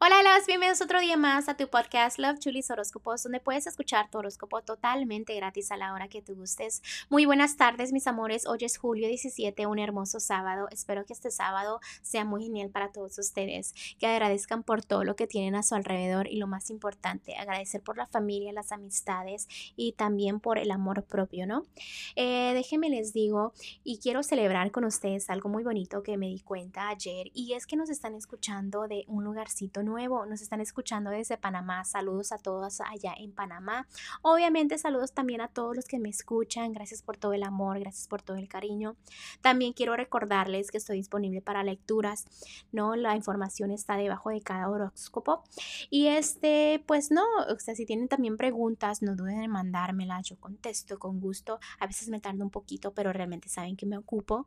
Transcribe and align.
Hola, 0.00 0.22
los 0.22 0.46
bienvenidos 0.46 0.80
otro 0.80 1.00
día 1.00 1.16
más 1.16 1.48
a 1.48 1.56
tu 1.56 1.66
podcast 1.66 2.20
Love 2.20 2.38
Chulis 2.38 2.70
Horóscopos, 2.70 3.24
donde 3.24 3.40
puedes 3.40 3.66
escuchar 3.66 4.08
tu 4.08 4.18
horóscopo 4.18 4.62
totalmente 4.62 5.34
gratis 5.34 5.72
a 5.72 5.76
la 5.76 5.92
hora 5.92 6.06
que 6.06 6.22
tú 6.22 6.36
gustes. 6.36 6.84
Muy 7.10 7.26
buenas 7.26 7.56
tardes, 7.56 7.90
mis 7.92 8.06
amores. 8.06 8.46
Hoy 8.46 8.58
es 8.60 8.78
julio 8.78 9.08
17, 9.08 9.66
un 9.66 9.80
hermoso 9.80 10.20
sábado. 10.20 10.68
Espero 10.70 11.04
que 11.04 11.14
este 11.14 11.32
sábado 11.32 11.80
sea 12.00 12.24
muy 12.24 12.44
genial 12.44 12.70
para 12.70 12.92
todos 12.92 13.18
ustedes, 13.18 13.74
que 13.98 14.06
agradezcan 14.06 14.62
por 14.62 14.84
todo 14.84 15.02
lo 15.02 15.16
que 15.16 15.26
tienen 15.26 15.56
a 15.56 15.64
su 15.64 15.74
alrededor 15.74 16.28
y 16.28 16.36
lo 16.36 16.46
más 16.46 16.70
importante, 16.70 17.34
agradecer 17.34 17.82
por 17.82 17.96
la 17.96 18.06
familia, 18.06 18.52
las 18.52 18.70
amistades 18.70 19.48
y 19.74 19.94
también 19.94 20.38
por 20.38 20.58
el 20.58 20.70
amor 20.70 21.02
propio, 21.06 21.44
¿no? 21.44 21.66
Eh, 22.14 22.52
déjenme 22.54 22.88
les 22.88 23.12
digo 23.12 23.52
y 23.82 23.98
quiero 23.98 24.22
celebrar 24.22 24.70
con 24.70 24.84
ustedes 24.84 25.28
algo 25.28 25.48
muy 25.48 25.64
bonito 25.64 26.04
que 26.04 26.16
me 26.16 26.28
di 26.28 26.38
cuenta 26.38 26.88
ayer 26.88 27.32
y 27.34 27.54
es 27.54 27.66
que 27.66 27.74
nos 27.74 27.90
están 27.90 28.14
escuchando 28.14 28.86
de 28.86 29.04
un 29.08 29.24
lugarcito 29.24 29.82
nuevo, 29.88 30.26
nos 30.26 30.42
están 30.42 30.60
escuchando 30.60 31.10
desde 31.10 31.38
Panamá. 31.38 31.84
Saludos 31.84 32.30
a 32.32 32.38
todos 32.38 32.80
allá 32.80 33.14
en 33.16 33.32
Panamá. 33.32 33.86
Obviamente 34.22 34.78
saludos 34.78 35.12
también 35.12 35.40
a 35.40 35.48
todos 35.48 35.74
los 35.74 35.86
que 35.86 35.98
me 35.98 36.10
escuchan. 36.10 36.72
Gracias 36.72 37.02
por 37.02 37.16
todo 37.16 37.32
el 37.32 37.42
amor, 37.42 37.80
gracias 37.80 38.06
por 38.06 38.22
todo 38.22 38.36
el 38.36 38.48
cariño. 38.48 38.96
También 39.40 39.72
quiero 39.72 39.96
recordarles 39.96 40.70
que 40.70 40.78
estoy 40.78 40.98
disponible 40.98 41.40
para 41.40 41.64
lecturas, 41.64 42.26
¿no? 42.70 42.94
La 42.96 43.16
información 43.16 43.70
está 43.70 43.96
debajo 43.96 44.30
de 44.30 44.42
cada 44.42 44.68
horóscopo. 44.68 45.42
Y 45.90 46.08
este, 46.08 46.84
pues 46.86 47.10
no, 47.10 47.24
o 47.48 47.58
sea, 47.58 47.74
si 47.74 47.86
tienen 47.86 48.08
también 48.08 48.36
preguntas, 48.36 49.02
no 49.02 49.16
duden 49.16 49.42
en 49.42 49.50
mandármela, 49.50 50.20
yo 50.20 50.36
contesto 50.38 50.98
con 50.98 51.18
gusto. 51.18 51.58
A 51.80 51.86
veces 51.86 52.08
me 52.10 52.20
tardo 52.20 52.44
un 52.44 52.50
poquito, 52.50 52.92
pero 52.92 53.12
realmente 53.12 53.48
saben 53.48 53.76
que 53.76 53.86
me 53.86 53.96
ocupo. 53.96 54.46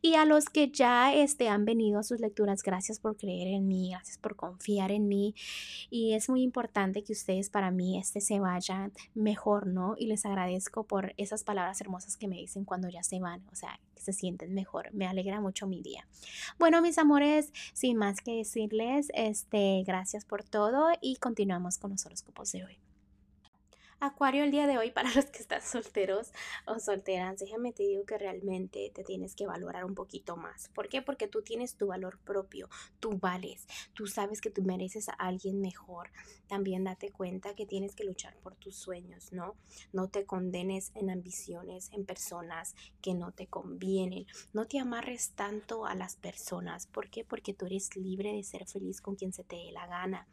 Y 0.00 0.14
a 0.14 0.24
los 0.24 0.46
que 0.46 0.70
ya 0.70 1.14
este, 1.14 1.48
han 1.48 1.64
venido 1.64 1.98
a 1.98 2.02
sus 2.02 2.20
lecturas, 2.20 2.62
gracias 2.62 2.98
por 2.98 3.16
creer 3.16 3.48
en 3.48 3.66
mí, 3.66 3.90
gracias 3.90 4.16
por 4.16 4.34
confiar 4.34 4.77
en 4.86 5.08
mí 5.08 5.34
y 5.90 6.14
es 6.14 6.28
muy 6.28 6.42
importante 6.42 7.02
que 7.02 7.12
ustedes 7.12 7.50
para 7.50 7.70
mí 7.70 7.98
este 7.98 8.20
se 8.20 8.40
vayan 8.40 8.92
mejor, 9.14 9.66
¿no? 9.66 9.94
Y 9.98 10.06
les 10.06 10.24
agradezco 10.24 10.84
por 10.84 11.14
esas 11.16 11.44
palabras 11.44 11.80
hermosas 11.80 12.16
que 12.16 12.28
me 12.28 12.36
dicen 12.36 12.64
cuando 12.64 12.88
ya 12.88 13.02
se 13.02 13.18
van, 13.20 13.42
o 13.52 13.56
sea, 13.56 13.80
que 13.94 14.02
se 14.02 14.12
sienten 14.12 14.54
mejor. 14.54 14.92
Me 14.94 15.06
alegra 15.06 15.40
mucho 15.40 15.66
mi 15.66 15.82
día. 15.82 16.06
Bueno, 16.58 16.80
mis 16.80 16.98
amores, 16.98 17.52
sin 17.74 17.96
más 17.96 18.20
que 18.20 18.36
decirles, 18.36 19.08
este, 19.14 19.82
gracias 19.86 20.24
por 20.24 20.44
todo 20.44 20.88
y 21.00 21.16
continuamos 21.16 21.78
con 21.78 21.90
los 21.90 22.06
horóscopos 22.06 22.52
de 22.52 22.64
hoy. 22.64 22.87
Acuario, 24.00 24.44
el 24.44 24.52
día 24.52 24.68
de 24.68 24.78
hoy, 24.78 24.92
para 24.92 25.12
los 25.14 25.24
que 25.26 25.38
están 25.38 25.60
solteros 25.60 26.30
o 26.66 26.78
solteras, 26.78 27.40
déjame 27.40 27.72
te 27.72 27.82
digo 27.82 28.04
que 28.06 28.16
realmente 28.16 28.92
te 28.94 29.02
tienes 29.02 29.34
que 29.34 29.48
valorar 29.48 29.84
un 29.84 29.96
poquito 29.96 30.36
más. 30.36 30.68
¿Por 30.68 30.88
qué? 30.88 31.02
Porque 31.02 31.26
tú 31.26 31.42
tienes 31.42 31.74
tu 31.74 31.88
valor 31.88 32.20
propio, 32.20 32.68
tú 33.00 33.18
vales, 33.18 33.66
tú 33.94 34.06
sabes 34.06 34.40
que 34.40 34.50
tú 34.50 34.62
mereces 34.62 35.08
a 35.08 35.14
alguien 35.14 35.60
mejor. 35.60 36.12
También 36.46 36.84
date 36.84 37.10
cuenta 37.10 37.56
que 37.56 37.66
tienes 37.66 37.96
que 37.96 38.04
luchar 38.04 38.36
por 38.36 38.54
tus 38.54 38.76
sueños, 38.76 39.32
¿no? 39.32 39.56
No 39.92 40.06
te 40.06 40.24
condenes 40.24 40.92
en 40.94 41.10
ambiciones, 41.10 41.90
en 41.92 42.06
personas 42.06 42.76
que 43.02 43.14
no 43.14 43.32
te 43.32 43.48
convienen. 43.48 44.26
No 44.52 44.66
te 44.66 44.78
amarres 44.78 45.32
tanto 45.32 45.86
a 45.86 45.96
las 45.96 46.14
personas. 46.14 46.86
¿Por 46.86 47.10
qué? 47.10 47.24
Porque 47.24 47.52
tú 47.52 47.66
eres 47.66 47.96
libre 47.96 48.32
de 48.32 48.44
ser 48.44 48.64
feliz 48.64 49.00
con 49.00 49.16
quien 49.16 49.32
se 49.32 49.42
te 49.42 49.56
dé 49.56 49.72
la 49.72 49.88
gana. 49.88 50.28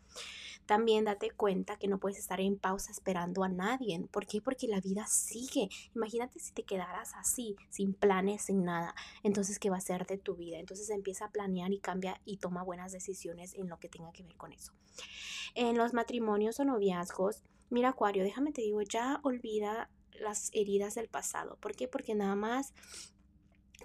También 0.66 1.06
date 1.06 1.30
cuenta 1.30 1.78
que 1.78 1.88
no 1.88 2.00
puedes 2.00 2.18
estar 2.18 2.40
en 2.40 2.58
pausa 2.58 2.92
esperando 2.92 3.44
a 3.44 3.50
nadie. 3.56 4.08
¿Por 4.12 4.26
qué? 4.26 4.42
Porque 4.42 4.68
la 4.68 4.82
vida 4.82 5.06
sigue. 5.08 5.70
Imagínate 5.96 6.40
si 6.40 6.54
te 6.54 6.64
quedaras 6.64 7.14
así, 7.16 7.56
sin 7.70 7.94
planes, 7.94 8.44
sin 8.44 8.64
nada. 8.64 8.96
Entonces, 9.24 9.60
¿qué 9.60 9.70
va 9.70 9.78
a 9.78 9.82
ser 9.82 10.06
de 10.06 10.18
tu 10.18 10.36
vida? 10.36 10.60
Entonces 10.60 10.90
empieza 10.90 11.26
a 11.26 11.32
planear 11.32 11.72
y 11.72 11.80
cambia 11.80 12.22
y 12.26 12.38
toma 12.38 12.64
buenas 12.64 12.92
decisiones 12.92 13.54
en 13.56 13.70
lo 13.70 13.80
que 13.80 13.90
tenga 13.90 14.12
que 14.12 14.24
ver 14.24 14.36
con 14.36 14.54
eso. 14.54 14.74
En 15.56 15.78
los 15.78 15.94
matrimonios 15.94 16.60
o 16.60 16.66
noviazgos, 16.66 17.44
mira 17.70 17.90
Acuario, 17.90 18.24
déjame 18.24 18.52
te 18.52 18.62
digo, 18.62 18.82
ya 18.82 19.20
olvida 19.24 19.90
las 20.20 20.50
heridas 20.54 20.96
del 20.96 21.08
pasado. 21.08 21.58
¿Por 21.60 21.76
qué? 21.76 21.88
Porque 21.88 22.16
nada 22.16 22.36
más 22.36 22.74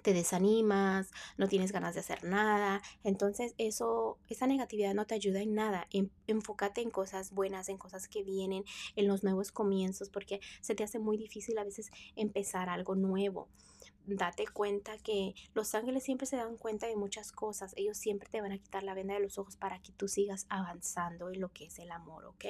te 0.01 0.13
desanimas, 0.13 1.11
no 1.37 1.47
tienes 1.47 1.71
ganas 1.71 1.93
de 1.93 2.01
hacer 2.01 2.23
nada. 2.23 2.81
Entonces, 3.03 3.53
eso, 3.57 4.17
esa 4.29 4.47
negatividad 4.47 4.93
no 4.93 5.05
te 5.05 5.15
ayuda 5.15 5.41
en 5.41 5.53
nada. 5.53 5.87
enfócate 6.27 6.81
en 6.81 6.91
cosas 6.91 7.31
buenas, 7.31 7.69
en 7.69 7.77
cosas 7.77 8.07
que 8.07 8.23
vienen, 8.23 8.63
en 8.95 9.07
los 9.07 9.23
nuevos 9.23 9.51
comienzos, 9.51 10.09
porque 10.09 10.39
se 10.61 10.75
te 10.75 10.83
hace 10.83 10.99
muy 10.99 11.17
difícil 11.17 11.57
a 11.57 11.63
veces 11.63 11.91
empezar 12.15 12.69
algo 12.69 12.95
nuevo 12.95 13.47
date 14.05 14.45
cuenta 14.47 14.97
que 14.97 15.35
los 15.53 15.73
ángeles 15.75 16.03
siempre 16.03 16.25
se 16.27 16.37
dan 16.37 16.57
cuenta 16.57 16.87
de 16.87 16.95
muchas 16.95 17.31
cosas. 17.31 17.73
Ellos 17.75 17.97
siempre 17.97 18.29
te 18.29 18.41
van 18.41 18.51
a 18.51 18.57
quitar 18.57 18.83
la 18.83 18.93
venda 18.93 19.13
de 19.13 19.19
los 19.19 19.37
ojos 19.37 19.55
para 19.55 19.81
que 19.81 19.91
tú 19.91 20.07
sigas 20.07 20.45
avanzando 20.49 21.29
en 21.29 21.39
lo 21.39 21.49
que 21.49 21.65
es 21.65 21.79
el 21.79 21.91
amor, 21.91 22.25
¿ok? 22.25 22.45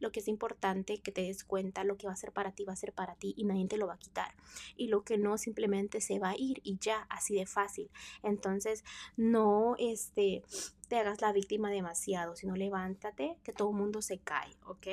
Lo 0.00 0.12
que 0.12 0.20
es 0.20 0.28
importante 0.28 0.98
que 0.98 1.12
te 1.12 1.22
des 1.22 1.44
cuenta, 1.44 1.84
lo 1.84 1.96
que 1.96 2.06
va 2.06 2.12
a 2.12 2.16
ser 2.16 2.32
para 2.32 2.52
ti 2.52 2.64
va 2.64 2.72
a 2.72 2.76
ser 2.76 2.92
para 2.92 3.14
ti 3.14 3.34
y 3.36 3.44
nadie 3.44 3.66
te 3.66 3.76
lo 3.76 3.86
va 3.86 3.94
a 3.94 3.98
quitar. 3.98 4.34
Y 4.76 4.88
lo 4.88 5.04
que 5.04 5.18
no 5.18 5.38
simplemente 5.38 6.00
se 6.00 6.18
va 6.18 6.30
a 6.30 6.36
ir 6.36 6.60
y 6.62 6.78
ya, 6.78 7.06
así 7.08 7.34
de 7.34 7.46
fácil. 7.46 7.90
Entonces, 8.22 8.84
no, 9.16 9.76
este, 9.78 10.42
te 10.90 10.98
hagas 10.98 11.20
la 11.20 11.32
víctima 11.32 11.70
demasiado, 11.70 12.34
sino 12.34 12.56
levántate, 12.56 13.38
que 13.44 13.52
todo 13.52 13.70
el 13.70 13.76
mundo 13.76 14.02
se 14.02 14.18
cae, 14.18 14.56
¿ok? 14.66 14.88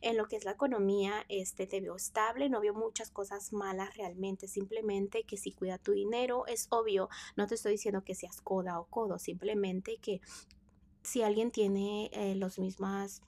En 0.00 0.16
lo 0.16 0.26
que 0.26 0.36
es 0.36 0.46
la 0.46 0.52
economía, 0.52 1.26
este, 1.28 1.66
te 1.66 1.82
veo 1.82 1.94
estable, 1.94 2.48
no 2.48 2.62
veo 2.62 2.72
muchas 2.72 3.10
cosas 3.10 3.52
malas 3.52 3.94
realmente, 3.98 4.48
simplemente 4.48 5.24
que 5.24 5.36
si 5.36 5.52
cuida 5.52 5.76
tu 5.76 5.92
dinero, 5.92 6.46
es 6.46 6.68
obvio, 6.70 7.10
no 7.36 7.46
te 7.46 7.56
estoy 7.56 7.72
diciendo 7.72 8.02
que 8.02 8.14
seas 8.14 8.40
coda 8.40 8.80
o 8.80 8.86
codo, 8.86 9.18
simplemente 9.18 9.98
que 9.98 10.22
si 11.02 11.22
alguien 11.22 11.50
tiene 11.50 12.08
eh, 12.14 12.34
los 12.34 12.58
mismas 12.58 13.20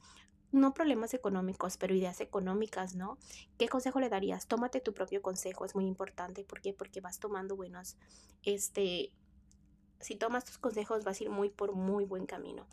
no 0.50 0.72
problemas 0.72 1.12
económicos, 1.12 1.76
pero 1.76 1.94
ideas 1.94 2.22
económicas, 2.22 2.94
¿no? 2.94 3.18
¿Qué 3.58 3.68
consejo 3.68 4.00
le 4.00 4.08
darías? 4.08 4.46
Tómate 4.46 4.80
tu 4.80 4.94
propio 4.94 5.20
consejo, 5.20 5.66
es 5.66 5.74
muy 5.74 5.86
importante. 5.86 6.44
¿Por 6.44 6.60
qué? 6.62 6.72
Porque 6.72 7.00
vas 7.02 7.18
tomando 7.18 7.56
buenos, 7.56 7.96
este, 8.42 9.12
si 10.02 10.16
tomas 10.16 10.44
tus 10.44 10.58
consejos 10.58 11.04
vas 11.04 11.20
a 11.20 11.24
ir 11.24 11.30
muy 11.30 11.48
por 11.48 11.72
muy 11.72 12.04
buen 12.04 12.26
camino. 12.26 12.66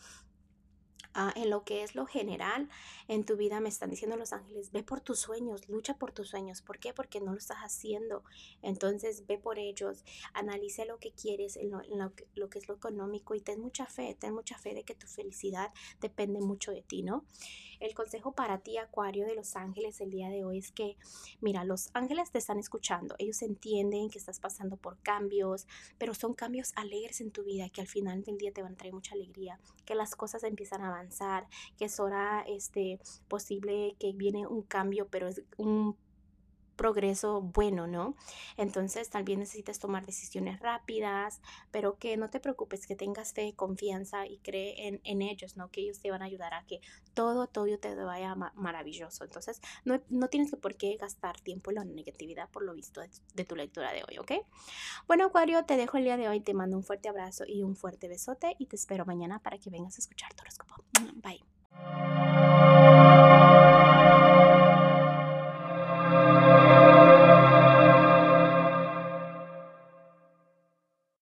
Ah, 1.16 1.34
en 1.36 1.50
lo 1.50 1.64
que 1.64 1.82
es 1.82 1.96
lo 1.96 2.06
general 2.06 2.70
en 3.08 3.26
tu 3.26 3.36
vida 3.36 3.60
me 3.60 3.70
están 3.70 3.90
diciendo 3.90 4.16
los 4.16 4.32
ángeles, 4.32 4.72
ve 4.72 4.84
por 4.84 5.02
tus 5.02 5.20
sueños, 5.20 5.68
lucha 5.68 5.96
por 5.98 6.12
tus 6.12 6.30
sueños. 6.30 6.62
¿Por 6.62 6.78
qué? 6.78 6.94
Porque 6.94 7.20
no 7.20 7.32
lo 7.32 7.40
estás 7.40 7.58
haciendo. 7.58 8.24
Entonces 8.62 9.26
ve 9.26 9.40
por 9.40 9.58
ellos, 9.58 10.04
analice 10.34 10.86
lo 10.86 11.00
que 11.00 11.12
quieres, 11.12 11.58
en 11.58 11.72
lo, 11.72 11.82
lo, 12.36 12.50
que 12.50 12.60
es 12.60 12.68
lo 12.68 12.76
económico 12.76 13.34
y 13.34 13.42
ten 13.42 13.60
mucha 13.60 13.88
fe, 13.88 14.16
ten 14.20 14.36
mucha 14.36 14.60
fe 14.60 14.76
de 14.76 14.84
que 14.84 14.94
tu 14.94 15.08
felicidad 15.08 15.74
depende 16.00 16.42
mucho 16.42 16.72
de 16.72 16.84
ti, 16.84 17.02
¿no? 17.02 17.26
El 17.80 17.96
consejo 17.96 18.34
para 18.34 18.60
ti, 18.60 18.78
Acuario 18.78 19.26
de 19.26 19.36
los 19.36 19.56
ángeles, 19.56 20.02
el 20.02 20.12
día 20.12 20.30
de 20.30 20.44
hoy 20.44 20.58
es 20.58 20.72
que, 20.72 20.98
mira, 21.40 21.64
los 21.64 21.90
ángeles 21.94 22.30
te 22.30 22.38
están 22.38 22.60
escuchando, 22.60 23.16
ellos 23.20 23.42
entienden 23.42 24.10
que 24.10 24.18
estás 24.18 24.40
pasando 24.40 24.76
por 24.76 25.00
cambios, 25.00 25.66
pero 25.98 26.14
son 26.14 26.34
cambios 26.34 26.74
alegres 26.76 27.22
en 27.22 27.32
tu 27.32 27.44
vida 27.44 27.70
que 27.70 27.80
al 27.80 27.88
final 27.88 28.22
del 28.24 28.38
día 28.38 28.52
te 28.52 28.62
van 28.62 28.74
a 28.74 28.78
traer 28.78 28.94
mucha 28.94 29.16
alegría, 29.16 29.60
que 29.86 29.96
las 29.96 30.16
cosas 30.16 30.44
empiezan 30.44 30.82
a 30.82 30.90
avanzar, 30.90 30.99
que 31.78 31.86
es 31.86 32.00
hora 32.00 32.44
este, 32.48 33.00
posible 33.28 33.96
que 34.00 34.12
viene 34.14 34.48
un 34.48 34.62
cambio, 34.64 35.08
pero 35.10 35.28
es 35.28 35.42
un 35.58 35.96
progreso 36.80 37.42
bueno, 37.42 37.88
¿no? 37.88 38.16
Entonces 38.56 39.10
también 39.10 39.40
necesitas 39.40 39.80
tomar 39.80 40.06
decisiones 40.06 40.62
rápidas, 40.62 41.42
pero 41.72 41.98
que 41.98 42.16
no 42.16 42.30
te 42.30 42.40
preocupes, 42.40 42.88
que 42.88 42.96
tengas 42.96 43.34
fe, 43.34 43.54
confianza 43.54 44.26
y 44.26 44.38
cree 44.38 44.88
en, 44.88 45.02
en 45.04 45.22
ellos, 45.22 45.58
¿no? 45.58 45.70
Que 45.70 45.82
ellos 45.82 46.00
te 46.00 46.10
van 46.10 46.22
a 46.22 46.26
ayudar 46.26 46.54
a 46.54 46.64
que 46.64 46.80
todo, 47.14 47.48
todo 47.48 47.78
te 47.78 47.94
vaya 47.96 48.34
maravilloso. 48.56 49.26
Entonces 49.26 49.60
no, 49.84 50.02
no, 50.08 50.30
tienes 50.30 50.52
que 50.52 50.56
por 50.58 50.78
qué 50.78 50.96
gastar 50.96 51.42
tiempo 51.42 51.72
en 51.72 51.76
la 51.76 51.84
negatividad 51.84 52.50
por 52.50 52.64
lo 52.64 52.74
visto 52.74 53.02
de, 53.02 53.10
de 53.34 53.44
tu 53.44 53.58
lectura 53.58 53.92
de 53.92 54.06
hoy, 54.08 54.18
¿ok? 54.18 54.32
Bueno, 55.06 55.26
Acuario, 55.26 55.66
te 55.66 55.76
dejo 55.76 55.98
el 55.98 56.06
día 56.06 56.16
de 56.16 56.30
hoy, 56.30 56.40
te 56.40 56.54
mando 56.54 56.78
un 56.78 56.84
fuerte 56.84 57.10
abrazo 57.10 57.44
y 57.46 57.62
un 57.64 57.76
fuerte 57.76 58.08
besote 58.08 58.56
y 58.58 58.68
te 58.68 58.78
espero 58.78 59.06
mañana 59.06 59.40
para 59.40 59.58
que 59.58 59.70
vengas 59.70 59.98
a 59.98 60.00
escuchar 60.00 60.34
tu 60.34 60.44
horóscopo. 60.44 60.76
Bye. 61.16 62.29